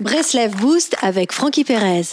Breslev 0.00 0.56
Boost 0.56 0.96
avec 1.02 1.30
Frankie 1.30 1.62
Perez. 1.62 2.04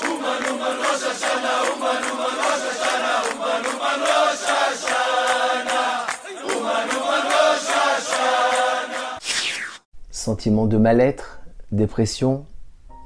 Sentiment 10.11 10.65
de 10.65 10.75
mal-être, 10.75 11.39
dépression. 11.71 12.43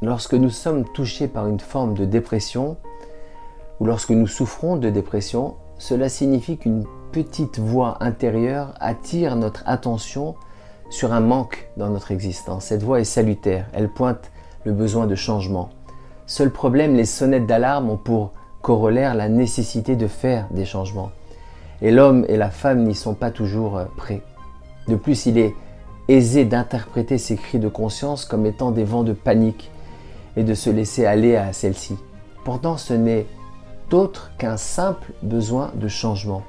Lorsque 0.01 0.33
nous 0.33 0.49
sommes 0.49 0.91
touchés 0.93 1.27
par 1.27 1.45
une 1.45 1.59
forme 1.59 1.93
de 1.93 2.05
dépression, 2.05 2.77
ou 3.79 3.85
lorsque 3.85 4.09
nous 4.09 4.25
souffrons 4.25 4.77
de 4.77 4.89
dépression, 4.89 5.57
cela 5.77 6.09
signifie 6.09 6.57
qu'une 6.57 6.87
petite 7.11 7.59
voix 7.59 7.97
intérieure 7.99 8.73
attire 8.79 9.35
notre 9.35 9.61
attention 9.67 10.33
sur 10.89 11.13
un 11.13 11.21
manque 11.21 11.69
dans 11.77 11.89
notre 11.89 12.09
existence. 12.09 12.65
Cette 12.65 12.81
voix 12.81 12.99
est 12.99 13.03
salutaire, 13.03 13.67
elle 13.73 13.87
pointe 13.87 14.31
le 14.63 14.71
besoin 14.71 15.07
de 15.07 15.15
changement. 15.15 15.69
Seul 16.25 16.51
problème, 16.51 16.95
les 16.95 17.05
sonnettes 17.05 17.45
d'alarme 17.45 17.89
ont 17.89 17.97
pour 17.97 18.31
corollaire 18.61 19.15
la 19.15 19.27
nécessité 19.29 19.95
de 19.95 20.07
faire 20.07 20.47
des 20.51 20.65
changements. 20.65 21.11
Et 21.81 21.91
l'homme 21.91 22.25
et 22.29 22.37
la 22.37 22.51
femme 22.51 22.83
n'y 22.83 22.95
sont 22.95 23.15
pas 23.15 23.31
toujours 23.31 23.77
euh, 23.77 23.85
prêts. 23.97 24.21
De 24.87 24.95
plus, 24.95 25.25
il 25.25 25.37
est 25.37 25.55
aisé 26.07 26.45
d'interpréter 26.45 27.17
ces 27.17 27.35
cris 27.35 27.59
de 27.59 27.67
conscience 27.67 28.25
comme 28.25 28.45
étant 28.45 28.71
des 28.71 28.83
vents 28.83 29.03
de 29.03 29.13
panique 29.13 29.71
et 30.37 30.43
de 30.43 30.53
se 30.53 30.69
laisser 30.69 31.05
aller 31.05 31.35
à 31.35 31.53
celle-ci. 31.53 31.97
Pourtant, 32.43 32.77
ce 32.77 32.93
n'est 32.93 33.25
autre 33.93 34.31
qu'un 34.37 34.57
simple 34.57 35.11
besoin 35.21 35.71
de 35.75 35.87
changement, 35.87 36.43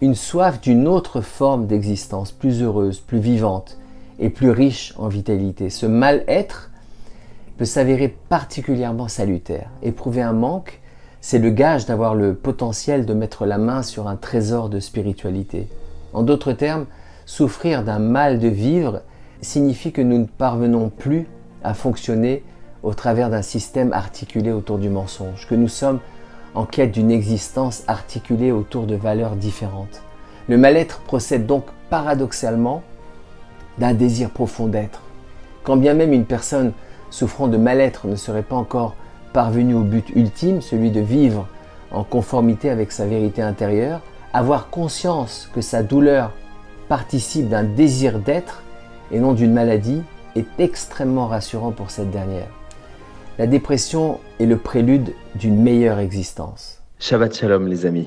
une 0.00 0.14
soif 0.14 0.60
d'une 0.60 0.88
autre 0.88 1.20
forme 1.20 1.66
d'existence, 1.66 2.32
plus 2.32 2.62
heureuse, 2.62 3.00
plus 3.00 3.18
vivante 3.18 3.78
et 4.18 4.30
plus 4.30 4.50
riche 4.50 4.94
en 4.98 5.08
vitalité. 5.08 5.70
Ce 5.70 5.86
mal-être 5.86 6.71
s'avérer 7.64 8.08
particulièrement 8.28 9.08
salutaire. 9.08 9.68
Éprouver 9.82 10.22
un 10.22 10.32
manque, 10.32 10.80
c'est 11.20 11.38
le 11.38 11.50
gage 11.50 11.86
d'avoir 11.86 12.14
le 12.14 12.34
potentiel 12.34 13.06
de 13.06 13.14
mettre 13.14 13.46
la 13.46 13.58
main 13.58 13.82
sur 13.82 14.08
un 14.08 14.16
trésor 14.16 14.68
de 14.68 14.80
spiritualité. 14.80 15.68
En 16.12 16.22
d'autres 16.22 16.52
termes, 16.52 16.86
souffrir 17.26 17.84
d'un 17.84 17.98
mal 17.98 18.38
de 18.38 18.48
vivre 18.48 19.02
signifie 19.40 19.92
que 19.92 20.02
nous 20.02 20.18
ne 20.18 20.26
parvenons 20.26 20.88
plus 20.88 21.26
à 21.62 21.74
fonctionner 21.74 22.42
au 22.82 22.94
travers 22.94 23.30
d'un 23.30 23.42
système 23.42 23.92
articulé 23.92 24.50
autour 24.52 24.78
du 24.78 24.88
mensonge, 24.88 25.46
que 25.48 25.54
nous 25.54 25.68
sommes 25.68 26.00
en 26.54 26.64
quête 26.64 26.92
d'une 26.92 27.10
existence 27.10 27.84
articulée 27.86 28.52
autour 28.52 28.86
de 28.86 28.94
valeurs 28.94 29.36
différentes. 29.36 30.02
Le 30.48 30.58
mal-être 30.58 31.00
procède 31.00 31.46
donc 31.46 31.64
paradoxalement 31.88 32.82
d'un 33.78 33.94
désir 33.94 34.30
profond 34.30 34.66
d'être. 34.66 35.02
Quand 35.62 35.76
bien 35.76 35.94
même 35.94 36.12
une 36.12 36.24
personne 36.24 36.72
souffrant 37.12 37.46
de 37.46 37.58
mal-être 37.58 38.06
ne 38.06 38.16
serait 38.16 38.42
pas 38.42 38.56
encore 38.56 38.96
parvenue 39.32 39.74
au 39.74 39.82
but 39.82 40.08
ultime, 40.16 40.60
celui 40.60 40.90
de 40.90 41.00
vivre 41.00 41.46
en 41.92 42.04
conformité 42.04 42.70
avec 42.70 42.90
sa 42.90 43.06
vérité 43.06 43.42
intérieure, 43.42 44.00
avoir 44.32 44.70
conscience 44.70 45.48
que 45.54 45.60
sa 45.60 45.82
douleur 45.82 46.32
participe 46.88 47.48
d'un 47.48 47.64
désir 47.64 48.18
d'être 48.18 48.62
et 49.10 49.20
non 49.20 49.34
d'une 49.34 49.52
maladie 49.52 50.02
est 50.36 50.46
extrêmement 50.58 51.26
rassurant 51.26 51.70
pour 51.70 51.90
cette 51.90 52.10
dernière. 52.10 52.48
La 53.38 53.46
dépression 53.46 54.18
est 54.40 54.46
le 54.46 54.56
prélude 54.56 55.12
d'une 55.34 55.60
meilleure 55.62 55.98
existence. 55.98 56.82
Shabbat 56.98 57.34
Shalom 57.34 57.66
les 57.66 57.84
amis. 57.84 58.00